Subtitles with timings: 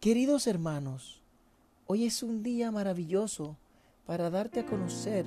[0.00, 1.20] Queridos hermanos,
[1.88, 3.56] hoy es un día maravilloso
[4.06, 5.26] para darte a conocer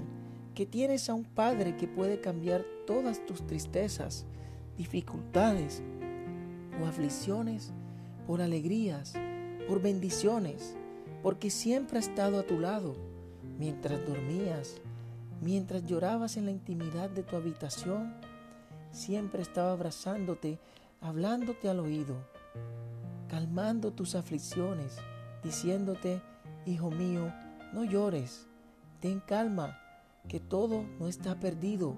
[0.56, 4.26] que tienes a un Padre que puede cambiar todas tus tristezas,
[4.78, 5.84] dificultades
[6.82, 7.74] o aflicciones
[8.26, 9.14] por alegrías,
[9.68, 10.78] por bendiciones,
[11.22, 12.96] porque siempre ha estado a tu lado
[13.60, 14.78] mientras dormías,
[15.42, 18.16] mientras llorabas en la intimidad de tu habitación,
[18.94, 20.60] siempre estaba abrazándote,
[21.02, 22.16] hablándote al oído
[23.32, 24.98] calmando tus aflicciones,
[25.42, 26.22] diciéndote,
[26.66, 27.34] Hijo mío,
[27.72, 28.46] no llores,
[29.00, 29.80] ten calma,
[30.28, 31.96] que todo no está perdido.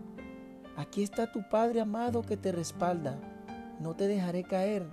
[0.77, 3.17] Aquí está tu Padre amado que te respalda,
[3.79, 4.85] no te dejaré caer,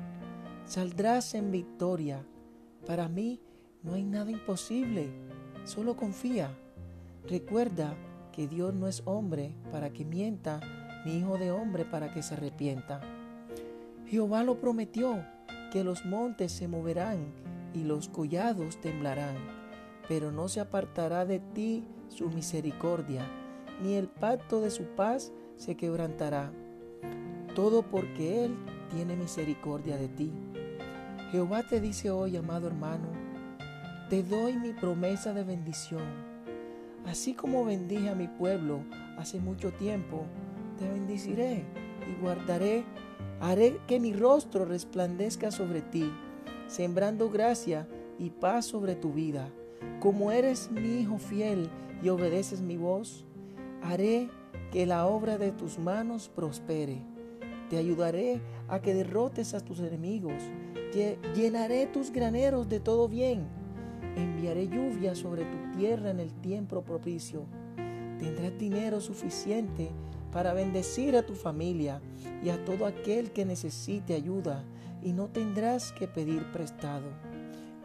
[0.65, 2.25] saldrás en victoria.
[2.87, 3.43] Para mí
[3.83, 5.11] no hay nada imposible,
[5.65, 6.57] solo confía.
[7.29, 7.95] Recuerda
[8.33, 10.59] que Dios no es hombre para que mienta,
[11.05, 13.03] ni hijo de hombre para que se arrepienta.
[14.07, 15.23] Jehová lo prometió
[15.71, 17.33] que los montes se moverán
[17.73, 19.37] y los collados temblarán,
[20.09, 23.25] pero no se apartará de ti su misericordia,
[23.83, 26.53] ni el pacto de su paz se quebrantará.
[27.55, 28.57] Todo porque Él
[28.91, 30.33] tiene misericordia de ti.
[31.31, 33.09] Jehová te dice hoy, amado hermano,
[34.09, 36.03] te doy mi promesa de bendición.
[37.07, 38.81] Así como bendije a mi pueblo
[39.17, 40.27] hace mucho tiempo,
[40.79, 41.65] te bendiciré
[42.09, 42.85] y guardaré
[43.41, 46.13] Haré que mi rostro resplandezca sobre ti,
[46.67, 47.89] sembrando gracia
[48.19, 49.49] y paz sobre tu vida.
[49.99, 51.71] Como eres mi hijo fiel
[52.03, 53.25] y obedeces mi voz,
[53.83, 54.29] haré
[54.71, 57.03] que la obra de tus manos prospere.
[57.71, 60.43] Te ayudaré a que derrotes a tus enemigos.
[61.35, 63.47] Llenaré tus graneros de todo bien.
[64.17, 67.47] Enviaré lluvia sobre tu tierra en el tiempo propicio.
[68.19, 69.91] Tendrás dinero suficiente
[70.33, 72.01] para bendecir a tu familia
[72.43, 74.65] y a todo aquel que necesite ayuda
[75.03, 77.07] y no tendrás que pedir prestado.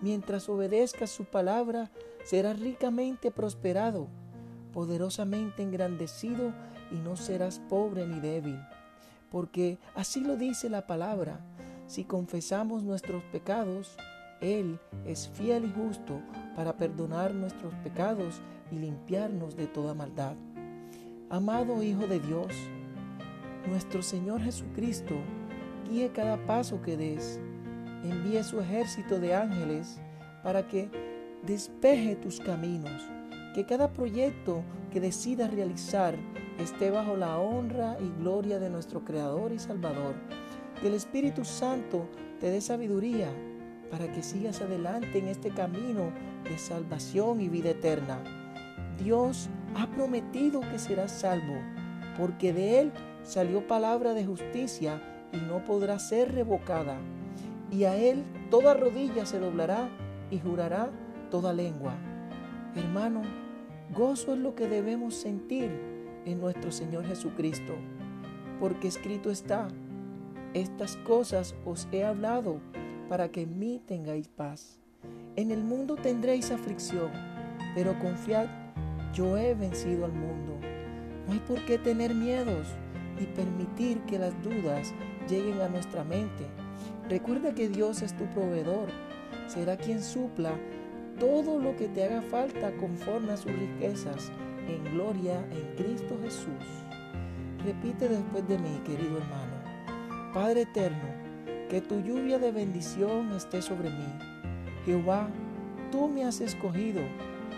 [0.01, 1.89] Mientras obedezcas su palabra,
[2.23, 4.07] serás ricamente prosperado,
[4.73, 6.53] poderosamente engrandecido
[6.91, 8.59] y no serás pobre ni débil.
[9.31, 11.39] Porque así lo dice la palabra,
[11.87, 13.95] si confesamos nuestros pecados,
[14.41, 16.21] Él es fiel y justo
[16.55, 18.41] para perdonar nuestros pecados
[18.71, 20.35] y limpiarnos de toda maldad.
[21.35, 22.47] Amado Hijo de Dios,
[23.67, 25.15] nuestro Señor Jesucristo
[25.89, 27.41] guíe cada paso que des.
[28.05, 29.99] Envíe su ejército de ángeles
[30.43, 30.89] para que
[31.45, 33.01] despeje tus caminos,
[33.53, 34.63] que cada proyecto
[34.93, 36.15] que decidas realizar
[36.57, 40.15] esté bajo la honra y gloria de nuestro Creador y Salvador.
[40.79, 42.07] Que el Espíritu Santo
[42.39, 43.27] te dé sabiduría
[43.91, 46.13] para que sigas adelante en este camino
[46.45, 48.23] de salvación y vida eterna.
[48.97, 51.55] Dios ha prometido que serás salvo,
[52.17, 52.91] porque de él
[53.23, 55.01] salió palabra de justicia
[55.33, 56.97] y no podrá ser revocada.
[57.71, 59.89] Y a él toda rodilla se doblará
[60.31, 60.89] y jurará
[61.29, 61.93] toda lengua.
[62.75, 63.21] Hermano,
[63.93, 65.71] gozo es lo que debemos sentir
[66.25, 67.73] en nuestro Señor Jesucristo,
[68.59, 69.67] porque escrito está,
[70.53, 72.61] estas cosas os he hablado
[73.09, 74.79] para que en mí tengáis paz.
[75.35, 77.11] En el mundo tendréis aflicción,
[77.75, 78.47] pero confiad
[79.15, 80.59] yo he vencido al mundo.
[81.25, 82.67] No hay por qué tener miedos
[83.17, 84.93] ni permitir que las dudas
[85.27, 86.45] lleguen a nuestra mente.
[87.09, 88.89] Recuerda que Dios es tu proveedor.
[89.47, 90.51] Será quien supla
[91.17, 94.31] todo lo que te haga falta conforme a sus riquezas
[94.67, 96.65] en gloria en Cristo Jesús.
[97.63, 100.33] Repite después de mí, querido hermano.
[100.33, 101.07] Padre eterno,
[101.69, 104.19] que tu lluvia de bendición esté sobre mí.
[104.85, 105.29] Jehová,
[105.91, 107.01] tú me has escogido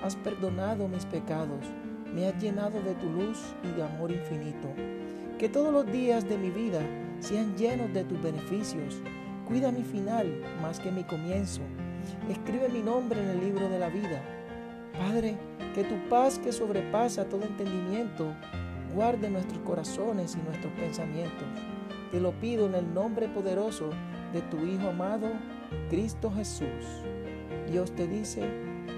[0.04, 1.66] has perdonado mis pecados,
[2.14, 4.68] me has llenado de tu luz y de amor infinito.
[5.38, 6.82] Que todos los días de mi vida
[7.20, 9.02] sean llenos de tus beneficios.
[9.48, 11.62] Cuida mi final más que mi comienzo.
[12.30, 14.22] Escribe mi nombre en el libro de la vida.
[14.98, 15.38] Padre,
[15.76, 18.34] que tu paz que sobrepasa todo entendimiento
[18.96, 21.48] guarde nuestros corazones y nuestros pensamientos.
[22.12, 23.90] Te lo pido en el nombre poderoso
[24.34, 25.28] de tu Hijo amado,
[25.90, 27.04] Cristo Jesús.
[27.70, 28.42] Dios te dice,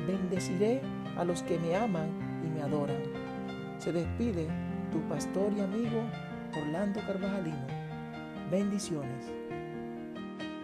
[0.07, 0.81] bendeciré
[1.19, 2.09] a los que me aman
[2.45, 3.03] y me adoran.
[3.77, 4.47] Se despide
[4.89, 6.01] tu pastor y amigo
[6.57, 7.67] Orlando Carvajalino.
[8.49, 9.25] Bendiciones.